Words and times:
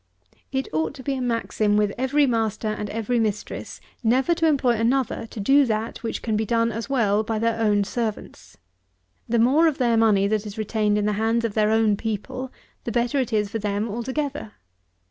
It 0.51 0.67
ought 0.73 0.95
to 0.95 1.03
be 1.03 1.13
a 1.13 1.21
maxim 1.21 1.77
with 1.77 1.93
every 1.95 2.25
master 2.25 2.69
and 2.69 2.89
every 2.89 3.19
mistress, 3.19 3.79
never 4.03 4.33
to 4.33 4.47
employ 4.47 4.71
another 4.77 5.27
to 5.27 5.39
do 5.39 5.63
that 5.67 6.01
which 6.01 6.23
can 6.23 6.35
be 6.35 6.43
done 6.43 6.71
as 6.71 6.89
well 6.89 7.21
by 7.21 7.37
their 7.37 7.59
own 7.61 7.83
servants. 7.83 8.57
The 9.29 9.37
more 9.37 9.67
of 9.67 9.77
their 9.77 9.97
money 9.97 10.27
that 10.27 10.47
is 10.47 10.57
retained 10.57 10.97
in 10.97 11.05
the 11.05 11.13
hands 11.21 11.45
of 11.45 11.53
their 11.53 11.69
own 11.69 11.97
people, 11.97 12.51
the 12.83 12.91
better 12.91 13.19
it 13.19 13.31
is 13.31 13.49
for 13.51 13.59
them 13.59 13.87
altogether. 13.87 14.53